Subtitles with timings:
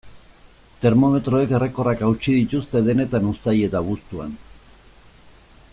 [0.85, 4.37] Termometroek errekorrak hautsi dituzte denetan uztail eta abuztuan.